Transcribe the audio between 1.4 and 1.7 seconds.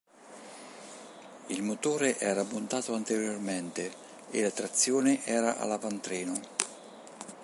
Il